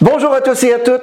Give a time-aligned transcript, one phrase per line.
[0.00, 1.00] Bonjour à tous et à toutes.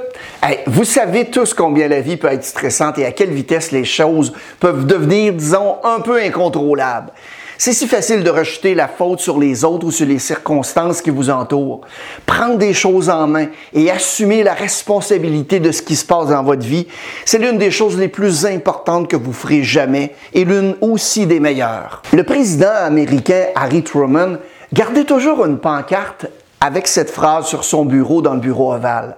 [0.68, 4.34] vous savez tous combien la vie peut être stressante et à quelle vitesse les choses
[4.60, 7.14] peuvent devenir, disons, un peu incontrôlables.
[7.62, 11.10] C'est si facile de rejeter la faute sur les autres ou sur les circonstances qui
[11.10, 11.82] vous entourent.
[12.26, 16.42] Prendre des choses en main et assumer la responsabilité de ce qui se passe dans
[16.42, 16.88] votre vie,
[17.26, 21.42] c'est l'une des choses les plus importantes que vous ferez jamais et l'une aussi des
[21.42, 22.02] meilleures.
[22.14, 24.38] Le président américain Harry Truman
[24.72, 26.28] gardait toujours une pancarte
[26.62, 29.18] avec cette phrase sur son bureau dans le bureau ovale.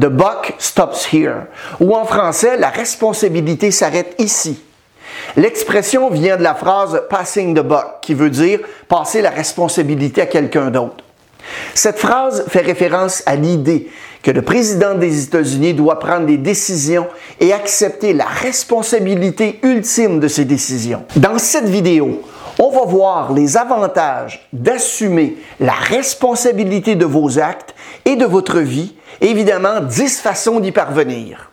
[0.00, 1.42] The buck stops here.
[1.78, 4.62] Ou en français, la responsabilité s'arrête ici.
[5.36, 10.26] L'expression vient de la phrase passing the buck, qui veut dire passer la responsabilité à
[10.26, 11.04] quelqu'un d'autre.
[11.74, 13.88] Cette phrase fait référence à l'idée
[14.22, 17.08] que le président des États-Unis doit prendre des décisions
[17.40, 21.04] et accepter la responsabilité ultime de ces décisions.
[21.16, 22.22] Dans cette vidéo,
[22.58, 28.94] on va voir les avantages d'assumer la responsabilité de vos actes et de votre vie,
[29.20, 31.51] évidemment 10 façons d'y parvenir.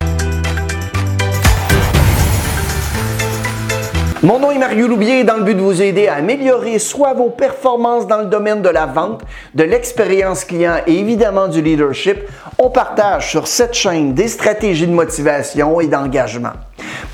[4.22, 7.30] Mon nom est Mario Loubier dans le but de vous aider à améliorer soit vos
[7.30, 9.22] performances dans le domaine de la vente,
[9.56, 12.18] de l'expérience client et évidemment du leadership.
[12.58, 16.52] On partage sur cette chaîne des stratégies de motivation et d'engagement.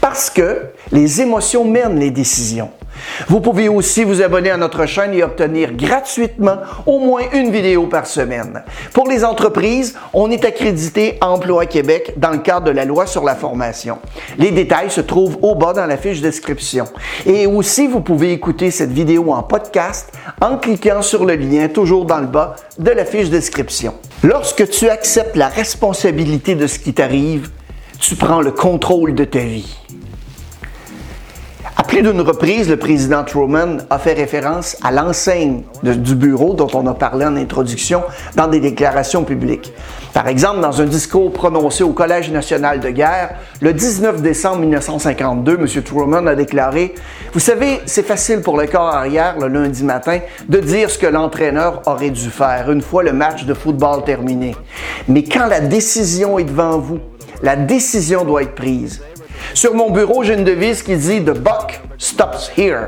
[0.07, 2.69] Parce que les émotions mènent les décisions.
[3.27, 7.87] Vous pouvez aussi vous abonner à notre chaîne et obtenir gratuitement au moins une vidéo
[7.87, 8.61] par semaine.
[8.93, 13.23] Pour les entreprises, on est accrédité Emploi Québec dans le cadre de la loi sur
[13.23, 13.97] la formation.
[14.37, 16.85] Les détails se trouvent au bas dans la fiche description.
[17.25, 22.05] Et aussi, vous pouvez écouter cette vidéo en podcast en cliquant sur le lien toujours
[22.05, 23.95] dans le bas de la fiche description.
[24.21, 27.49] Lorsque tu acceptes la responsabilité de ce qui t'arrive,
[27.99, 29.75] tu prends le contrôle de ta vie.
[31.77, 36.69] À plus d'une reprise, le président Truman a fait référence à l'enseigne du bureau dont
[36.73, 38.01] on a parlé en introduction
[38.35, 39.73] dans des déclarations publiques.
[40.13, 45.59] Par exemple, dans un discours prononcé au Collège national de guerre, le 19 décembre 1952,
[45.59, 45.83] M.
[45.83, 46.95] Truman a déclaré
[47.33, 51.07] Vous savez, c'est facile pour le corps arrière le lundi matin de dire ce que
[51.07, 54.55] l'entraîneur aurait dû faire une fois le match de football terminé.
[55.09, 56.99] Mais quand la décision est devant vous,
[57.41, 59.01] la décision doit être prise.
[59.53, 62.87] Sur mon bureau, j'ai une devise qui dit The buck stops here.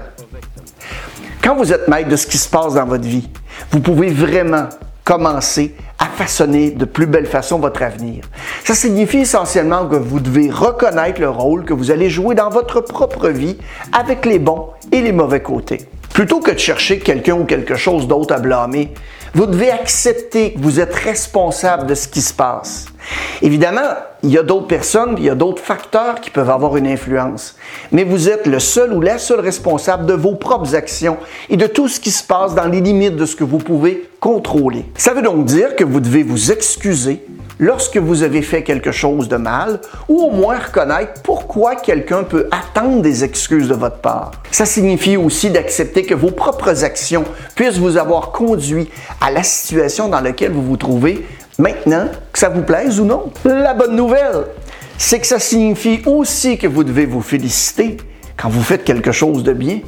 [1.44, 3.30] Quand vous êtes maître de ce qui se passe dans votre vie,
[3.72, 4.68] vous pouvez vraiment
[5.04, 8.26] commencer à façonner de plus belle façon votre avenir.
[8.66, 12.82] Ça signifie essentiellement que vous devez reconnaître le rôle que vous allez jouer dans votre
[12.82, 13.58] propre vie
[13.94, 15.88] avec les bons et les mauvais côtés.
[16.18, 18.90] Plutôt que de chercher quelqu'un ou quelque chose d'autre à blâmer,
[19.36, 22.88] vous devez accepter que vous êtes responsable de ce qui se passe.
[23.44, 26.88] Évidemment, il y a d'autres personnes, il y a d'autres facteurs qui peuvent avoir une
[26.88, 27.56] influence.
[27.92, 31.18] Mais vous êtes le seul ou la seule responsable de vos propres actions
[31.52, 34.10] et de tout ce qui se passe dans les limites de ce que vous pouvez
[34.20, 34.86] contrôler.
[34.98, 37.24] Ça veut donc dire que vous devez vous excuser
[37.60, 42.48] lorsque vous avez fait quelque chose de mal ou au moins reconnaître pourquoi quelqu'un peut
[42.52, 44.32] attendre des excuses de votre part.
[44.52, 47.26] Ça signifie aussi d'accepter que vos propres actions
[47.56, 48.90] puissent vous avoir conduit
[49.22, 51.26] à la situation dans laquelle vous vous trouvez
[51.60, 54.46] Maintenant, que ça vous plaise ou non, la bonne nouvelle,
[55.00, 57.98] c'est que ça signifie aussi que vous devez vous féliciter
[58.36, 59.80] quand vous faites quelque chose de bien.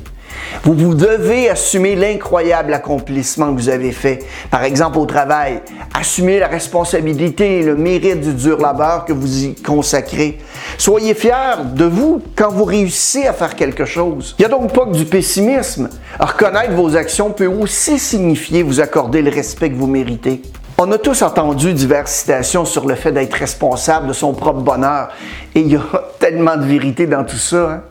[0.64, 4.20] Vous, vous devez assumer l'incroyable accomplissement que vous avez fait.
[4.52, 5.62] Par exemple, au travail,
[5.94, 10.38] assumer la responsabilité et le mérite du dur labeur que vous y consacrez.
[10.78, 14.36] Soyez fiers de vous quand vous réussissez à faire quelque chose.
[14.38, 15.90] Il n'y a donc pas que du pessimisme.
[16.20, 20.42] Reconnaître vos actions peut aussi signifier vous accorder le respect que vous méritez.
[20.78, 25.10] On a tous entendu diverses citations sur le fait d'être responsable de son propre bonheur.
[25.54, 25.82] Et il y a
[26.20, 27.70] tellement de vérité dans tout ça.
[27.70, 27.82] Hein.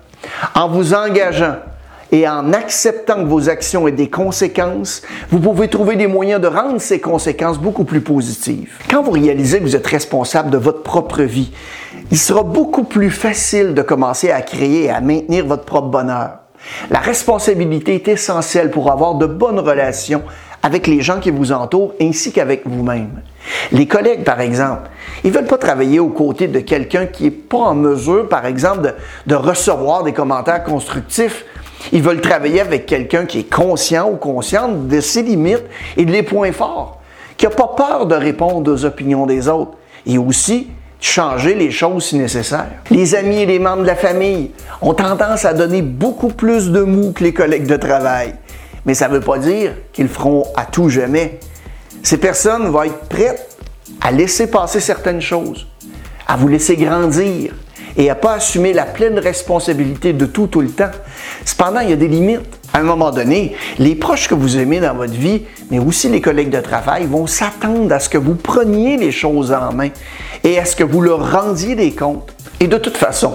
[0.55, 1.57] En vous engageant
[2.11, 6.47] et en acceptant que vos actions aient des conséquences, vous pouvez trouver des moyens de
[6.47, 8.73] rendre ces conséquences beaucoup plus positives.
[8.91, 11.53] Quand vous réalisez que vous êtes responsable de votre propre vie,
[12.11, 16.39] il sera beaucoup plus facile de commencer à créer et à maintenir votre propre bonheur.
[16.91, 20.23] La responsabilité est essentielle pour avoir de bonnes relations
[20.63, 23.23] avec les gens qui vous entourent ainsi qu'avec vous-même.
[23.71, 24.91] Les collègues, par exemple,
[25.23, 28.45] ils ne veulent pas travailler aux côtés de quelqu'un qui n'est pas en mesure, par
[28.45, 28.95] exemple, de,
[29.27, 31.45] de, recevoir des commentaires constructifs.
[31.93, 35.65] Ils veulent travailler avec quelqu'un qui est conscient ou consciente de ses limites
[35.97, 37.01] et de les points forts,
[37.37, 39.73] qui n'a pas peur de répondre aux opinions des autres
[40.07, 40.69] et aussi
[41.01, 42.69] changer les choses si nécessaire.
[42.91, 44.51] Les amis et les membres de la famille
[44.83, 48.35] ont tendance à donner beaucoup plus de mou que les collègues de travail.
[48.85, 51.39] Mais ça ne veut pas dire qu'ils feront à tout jamais.
[52.03, 53.57] Ces personnes vont être prêtes
[54.01, 55.67] à laisser passer certaines choses,
[56.27, 57.55] à vous laisser grandir
[57.97, 60.91] et à pas assumer la pleine responsabilité de tout tout le temps.
[61.45, 62.41] Cependant, il y a des limites.
[62.73, 66.21] À un moment donné, les proches que vous aimez dans votre vie, mais aussi les
[66.21, 69.89] collègues de travail, vont s'attendre à ce que vous preniez les choses en main
[70.45, 72.35] et à ce que vous leur rendiez des comptes.
[72.61, 73.35] Et de toute façon,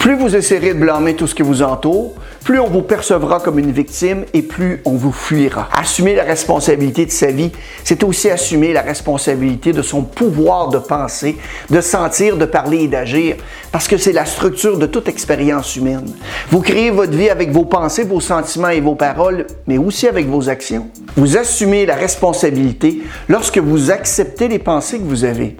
[0.00, 3.58] plus vous essaierez de blâmer tout ce qui vous entoure, plus on vous percevra comme
[3.58, 5.68] une victime et plus on vous fuira.
[5.78, 7.52] Assumer la responsabilité de sa vie,
[7.84, 11.36] c'est aussi assumer la responsabilité de son pouvoir de penser,
[11.68, 13.36] de sentir, de parler et d'agir,
[13.72, 16.10] parce que c'est la structure de toute expérience humaine.
[16.48, 20.26] Vous créez votre vie avec vos pensées, vos sentiments et vos paroles, mais aussi avec
[20.28, 20.88] vos actions.
[21.14, 25.58] Vous assumez la responsabilité lorsque vous acceptez les pensées que vous avez.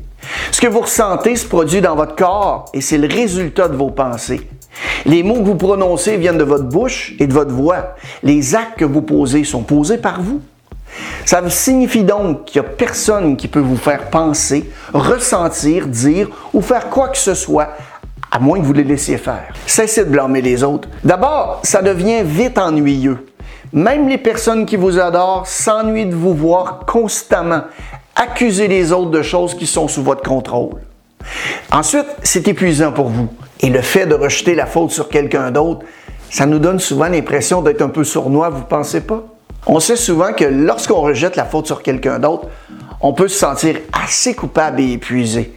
[0.52, 3.90] Ce que vous ressentez se produit dans votre corps et c'est le résultat de vos
[3.90, 4.48] pensées.
[5.06, 7.94] Les mots que vous prononcez viennent de votre bouche et de votre voix.
[8.22, 10.40] Les actes que vous posez sont posés par vous.
[11.24, 16.60] Ça signifie donc qu'il n'y a personne qui peut vous faire penser, ressentir, dire ou
[16.60, 17.68] faire quoi que ce soit
[18.30, 19.52] à moins que vous les laissiez faire.
[19.66, 20.88] Cessez de blâmer les autres.
[21.04, 23.26] D'abord, ça devient vite ennuyeux.
[23.72, 27.62] Même les personnes qui vous adorent s'ennuient de vous voir constamment
[28.16, 30.80] accuser les autres de choses qui sont sous votre contrôle.
[31.70, 33.28] Ensuite, c'est épuisant pour vous.
[33.60, 35.84] Et le fait de rejeter la faute sur quelqu'un d'autre,
[36.30, 39.24] ça nous donne souvent l'impression d'être un peu sournois, vous pensez pas?
[39.66, 42.48] On sait souvent que lorsqu'on rejette la faute sur quelqu'un d'autre,
[43.02, 45.52] on peut se sentir assez coupable et épuisé.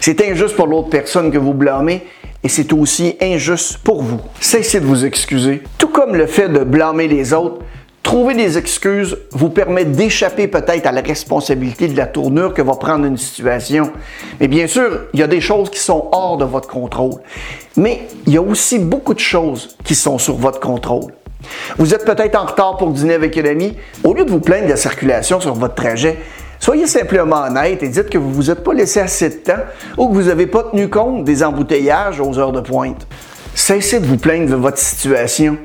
[0.00, 2.06] C'est injuste pour l'autre personne que vous blâmez
[2.42, 4.20] et c'est aussi injuste pour vous.
[4.40, 5.62] Cessez de vous excuser.
[5.78, 7.58] Tout comme le fait de blâmer les autres,
[8.06, 12.74] Trouver des excuses vous permet d'échapper peut-être à la responsabilité de la tournure que va
[12.74, 13.90] prendre une situation.
[14.38, 17.14] Mais bien sûr, il y a des choses qui sont hors de votre contrôle.
[17.76, 21.12] Mais il y a aussi beaucoup de choses qui sont sur votre contrôle.
[21.78, 23.76] Vous êtes peut-être en retard pour dîner avec un ami.
[24.04, 26.16] Au lieu de vous plaindre de la circulation sur votre trajet,
[26.60, 29.64] soyez simplement honnête et dites que vous ne vous êtes pas laissé assez de temps
[29.98, 33.04] ou que vous n'avez pas tenu compte des embouteillages aux heures de pointe.
[33.52, 35.58] Cessez de vous plaindre de votre situation.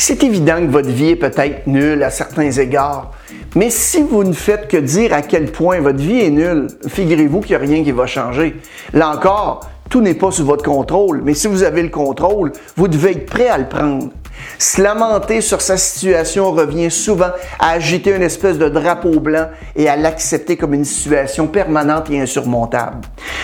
[0.00, 3.10] C'est évident que votre vie est peut-être nulle à certains égards,
[3.56, 7.40] mais si vous ne faites que dire à quel point votre vie est nulle, figurez-vous
[7.40, 8.54] qu'il n'y a rien qui va changer.
[8.92, 12.86] Là encore, tout n'est pas sous votre contrôle, mais si vous avez le contrôle, vous
[12.86, 14.10] devez être prêt à le prendre.
[14.56, 19.88] Se lamenter sur sa situation revient souvent à agiter une espèce de drapeau blanc et
[19.88, 22.98] à l'accepter comme une situation permanente et insurmontable.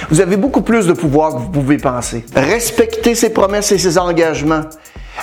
[0.08, 2.24] Vous avez beaucoup plus de pouvoir que vous pouvez penser.
[2.36, 4.62] Respectez ses promesses et ses engagements.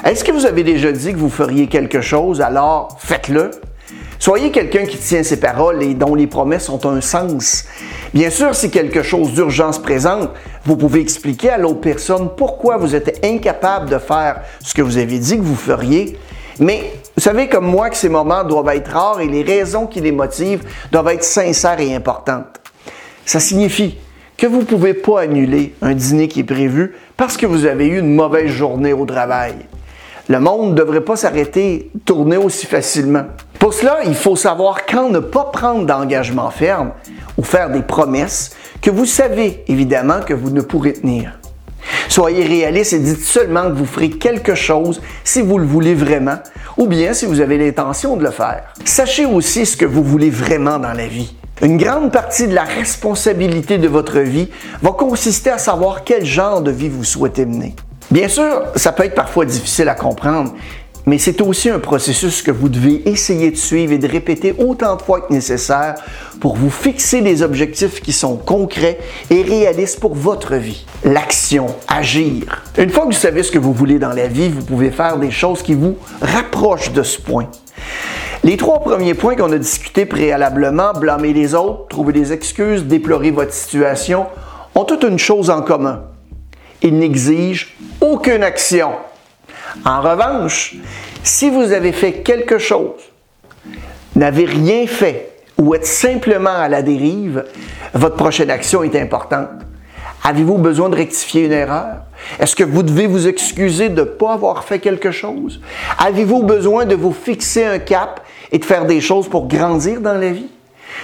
[0.04, 3.52] Est-ce que vous avez déjà dit que vous feriez quelque chose, alors faites-le?
[4.18, 7.66] Soyez quelqu'un qui tient ses paroles et dont les promesses ont un sens.
[8.12, 10.32] Bien sûr, si quelque chose d'urgence présente,
[10.66, 14.98] vous pouvez expliquer à l'autre personne pourquoi vous êtes incapable de faire ce que vous
[14.98, 16.18] avez dit que vous feriez.
[16.60, 20.02] Mais vous savez comme moi que ces moments doivent être rares et les raisons qui
[20.02, 22.60] les motivent doivent être sincères et importantes.
[23.24, 24.00] Ça signifie
[24.36, 27.86] que vous ne pouvez pas annuler un dîner qui est prévu parce que vous avez
[27.86, 29.54] eu une mauvaise journée au travail.
[30.32, 33.26] Le monde ne devrait pas s'arrêter, tourner aussi facilement.
[33.60, 36.92] Pour cela, il faut savoir quand ne pas prendre d'engagement ferme
[37.38, 41.38] ou faire des promesses que vous savez évidemment que vous ne pourrez tenir.
[42.08, 46.38] Soyez réaliste et dites seulement que vous ferez quelque chose si vous le voulez vraiment
[46.78, 48.74] ou bien si vous avez l'intention de le faire.
[48.86, 51.36] Sachez aussi ce que vous voulez vraiment dans la vie.
[51.62, 54.48] Une grande partie de la responsabilité de votre vie
[54.82, 57.76] va consister à savoir quel genre de vie vous souhaitez mener.
[58.12, 60.54] Bien sûr, ça peut être parfois difficile à comprendre,
[61.06, 64.98] mais c'est aussi un processus que vous devez essayer de suivre et de répéter autant
[64.98, 65.96] de fois que nécessaire
[66.42, 69.00] pour vous fixer des objectifs qui sont concrets
[69.30, 70.86] et réalistes pour votre vie.
[71.06, 72.64] L'action, agir.
[72.78, 75.18] Une fois que vous savez ce que vous voulez dans la vie, vous pouvez faire
[75.18, 77.48] des choses qui vous rapprochent de ce point.
[78.44, 83.32] Les trois premiers points qu'on a discutés préalablement, blâmer les autres, trouver des excuses, déplorer
[83.32, 84.26] votre situation,
[84.76, 86.04] ont toute une chose en commun
[86.82, 88.92] il n'exige aucune action.
[89.86, 90.76] En revanche,
[91.24, 93.00] si vous avez fait quelque chose,
[94.16, 97.46] n'avez rien fait ou êtes simplement à la dérive,
[97.94, 99.50] votre prochaine action est importante.
[100.24, 102.04] Avez-vous besoin de rectifier une erreur?
[102.40, 105.62] Est-ce que vous devez vous excuser de ne pas avoir fait quelque chose?
[105.98, 108.22] Avez-vous besoin de vous fixer un cap
[108.52, 110.50] et de faire des choses pour grandir dans la vie?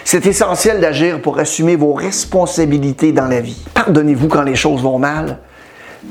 [0.04, 3.58] C'est essentiel d'agir pour assumer vos responsabilités dans la vie.
[3.74, 5.40] Pardonnez-vous quand les choses vont mal.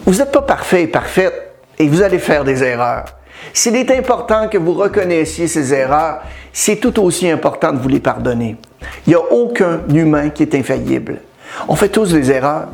[0.04, 3.04] Vous n'êtes pas parfait et parfaite et vous allez faire des erreurs.
[3.52, 6.20] S'il est important que vous reconnaissiez ces erreurs,
[6.52, 8.56] c'est tout aussi important de vous les pardonner.
[9.06, 11.20] Il n'y a aucun humain qui est infaillible.
[11.68, 12.68] On fait tous des erreurs,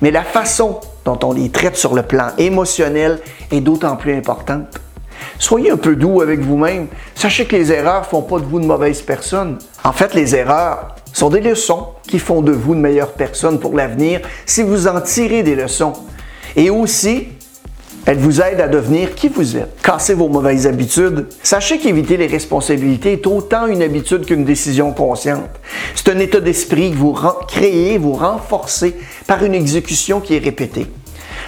[0.00, 4.80] mais la façon dont on les traite sur le plan émotionnel est d'autant plus importante.
[5.38, 6.86] Soyez un peu doux avec vous-même.
[7.14, 9.58] Sachez que les erreurs ne font pas de vous de mauvaises personnes.
[9.82, 13.74] En fait, les erreurs sont des leçons qui font de vous une meilleure personne pour
[13.74, 15.92] l'avenir si vous en tirez des leçons.
[16.56, 17.28] Et aussi,
[18.06, 19.80] Elle vous aide à devenir qui vous êtes.
[19.82, 21.26] Cassez vos mauvaises habitudes.
[21.42, 25.48] Sachez qu'éviter les responsabilités est autant une habitude qu'une décision consciente.
[25.94, 27.16] C'est un état d'esprit que vous
[27.48, 28.94] créez, vous renforcez
[29.26, 30.86] par une exécution qui est répétée.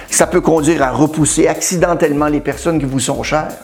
[0.09, 3.55] Ça peut conduire à repousser accidentellement les personnes qui vous sont chères.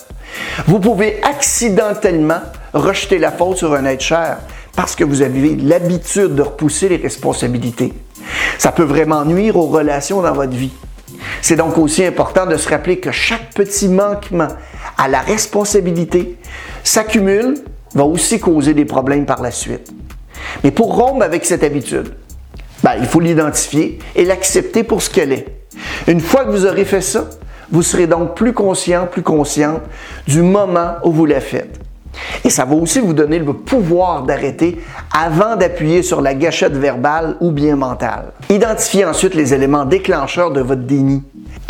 [0.67, 2.41] Vous pouvez accidentellement
[2.73, 4.37] rejeter la faute sur un être cher
[4.75, 7.93] parce que vous avez l'habitude de repousser les responsabilités.
[8.59, 10.71] Ça peut vraiment nuire aux relations dans votre vie.
[11.43, 14.47] C'est donc aussi important de se rappeler que chaque petit manquement
[14.97, 16.37] à la responsabilité
[16.85, 17.55] s'accumule,
[17.93, 19.91] va aussi causer des problèmes par la suite.
[20.63, 22.13] Mais pour rompre avec cette habitude,
[22.81, 25.45] ben, il faut l'identifier et l'accepter pour ce qu'elle est.
[26.07, 27.29] Une fois que vous aurez fait ça,
[27.69, 29.81] vous serez donc plus conscient, plus consciente
[30.25, 31.77] du moment où vous la faites.
[32.45, 34.81] Et ça va aussi vous donner le pouvoir d'arrêter
[35.13, 38.31] avant d'appuyer sur la gâchette verbale ou bien mentale.
[38.49, 41.23] Identifiez ensuite les éléments déclencheurs de votre déni.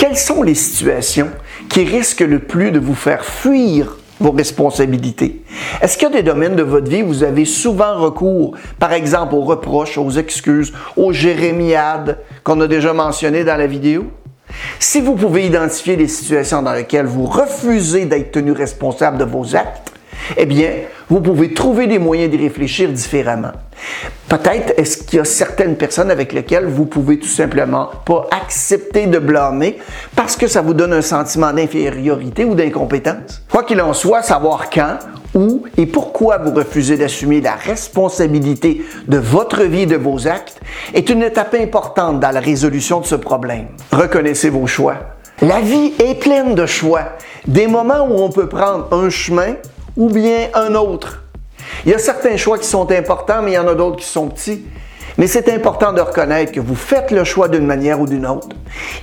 [0.04, 1.30] Quelles sont les situations
[1.70, 5.44] qui risquent le plus de vous faire fuir vos responsabilités?
[5.80, 8.92] Est-ce qu'il y a des domaines de votre vie où vous avez souvent recours, par
[8.92, 14.08] exemple, aux reproches, aux excuses, aux jérémiades qu'on a déjà mentionnées dans la vidéo?
[14.78, 19.56] Si vous pouvez identifier les situations dans lesquelles vous refusez d'être tenu responsable de vos
[19.56, 19.93] actes,
[20.38, 20.72] eh bien,
[21.10, 23.52] vous pouvez trouver des moyens d'y réfléchir différemment.
[24.28, 29.06] Peut-être est-ce qu'il y a certaines personnes avec lesquelles vous pouvez tout simplement pas accepter
[29.06, 29.78] de blâmer
[30.16, 33.44] parce que ça vous donne un sentiment d'infériorité ou d'incompétence.
[33.52, 34.98] Quoi qu'il en soit, savoir quand,
[35.36, 40.60] où et pourquoi vous refusez d'assumer la responsabilité de votre vie et de vos actes
[40.94, 43.68] est une étape importante dans la résolution de ce problème.
[43.92, 44.96] Reconnaissez vos choix.
[45.42, 47.04] La vie est pleine de choix.
[47.48, 49.56] Des moments où on peut prendre un chemin
[49.98, 51.24] ou bien un autre.
[51.86, 54.06] Il y a certains choix qui sont importants, mais il y en a d'autres qui
[54.06, 54.66] sont petits.
[55.18, 58.50] Mais c'est important de reconnaître que vous faites le choix d'une manière ou d'une autre.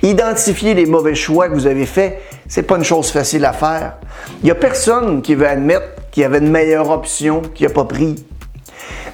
[0.03, 3.95] Identifier les mauvais choix que vous avez faits, c'est pas une chose facile à faire.
[4.43, 7.73] Il y a personne qui veut admettre qu'il y avait une meilleure option qu'il n'a
[7.73, 8.25] pas pris.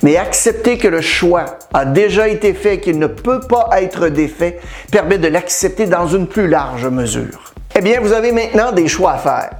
[0.02, 4.08] Mais accepter que le choix a déjà été fait et qu'il ne peut pas être
[4.08, 4.58] défait
[4.90, 7.52] permet de l'accepter dans une plus large mesure.
[7.74, 9.50] Eh bien, vous avez maintenant des choix à faire.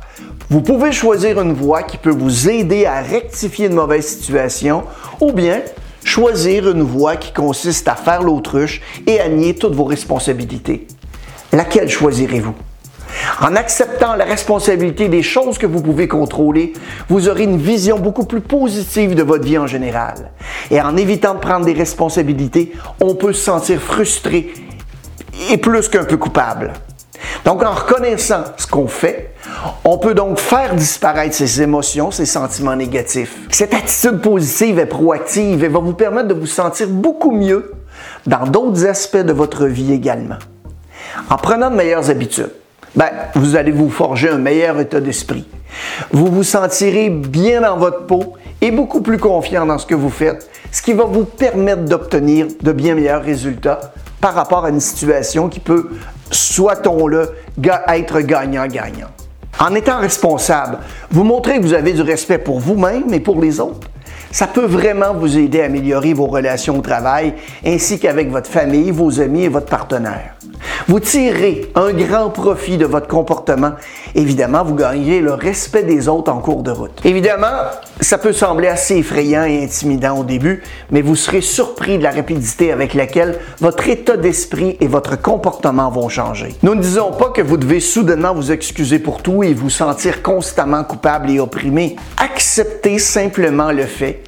[0.49, 4.85] Vous pouvez choisir une voie qui peut vous aider à rectifier une mauvaise situation
[5.21, 5.63] ou bien
[6.05, 10.87] choisir une voie qui consiste à faire l'autruche et à nier toutes vos responsabilités.
[11.53, 12.55] Laquelle choisirez-vous?
[13.41, 16.75] En acceptant la responsabilité des choses que vous pouvez contrôler,
[17.09, 20.31] vous aurez une vision beaucoup plus positive de votre vie en général.
[20.71, 24.55] Et en évitant de prendre des responsabilités, on peut se sentir frustré
[25.51, 26.73] et plus qu'un peu coupable.
[27.47, 29.33] Donc, en reconnaissant ce qu'on fait,
[29.85, 33.37] on peut donc faire disparaître ces émotions, ces sentiments négatifs.
[33.51, 37.73] Cette attitude positive et proactive va vous permettre de vous sentir beaucoup mieux
[38.27, 40.41] dans d'autres aspects de votre vie également.
[41.31, 42.51] En prenant de meilleures habitudes,
[42.97, 45.47] ben, vous allez vous forger un meilleur état d'esprit.
[46.11, 50.11] Vous vous sentirez bien dans votre peau et beaucoup plus confiant dans ce que vous
[50.11, 54.81] faites, ce qui va vous permettre d'obtenir de bien meilleurs résultats par rapport à une
[54.81, 55.91] situation qui peut,
[56.31, 57.31] soit-on-le,
[57.89, 59.09] être gagnant-gagnant.
[59.59, 60.79] En étant responsable,
[61.11, 63.89] vous montrez que vous avez du respect pour vous-même et pour les autres.
[64.31, 68.91] Ça peut vraiment vous aider à améliorer vos relations au travail ainsi qu'avec votre famille,
[68.91, 70.36] vos amis et votre partenaire.
[70.89, 73.73] Vous tirerez un grand profit de votre comportement.
[74.15, 77.01] Évidemment, vous gagnerez le respect des autres en cours de route.
[77.05, 77.47] Évidemment,
[78.01, 82.13] ça peut sembler assez effrayant et intimidant au début, mais vous serez surpris de la
[82.13, 86.55] rapidité avec laquelle votre état d'esprit et votre comportement vont changer.
[86.63, 90.23] Nous ne disons pas que vous devez soudainement vous excuser pour tout et vous sentir
[90.23, 91.97] constamment coupable et opprimé.
[92.17, 94.23] Acceptez simplement le fait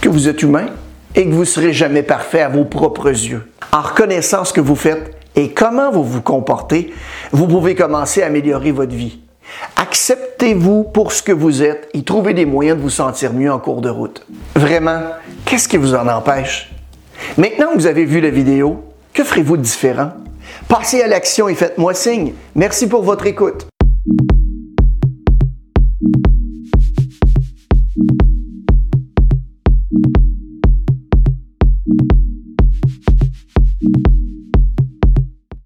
[0.00, 0.66] que vous êtes humain
[1.14, 3.46] et que vous ne serez jamais parfait à vos propres yeux.
[3.72, 6.92] En reconnaissant ce que vous faites et comment vous vous comportez,
[7.32, 9.20] vous pouvez commencer à améliorer votre vie.
[9.76, 13.58] Acceptez-vous pour ce que vous êtes et trouvez des moyens de vous sentir mieux en
[13.58, 14.26] cours de route.
[14.54, 15.00] Vraiment,
[15.44, 16.70] qu'est-ce qui vous en empêche?
[17.36, 18.82] Maintenant que vous avez vu la vidéo,
[19.12, 20.12] que ferez-vous de différent?
[20.68, 22.32] Passez à l'action et faites-moi signe.
[22.54, 23.66] Merci pour votre écoute.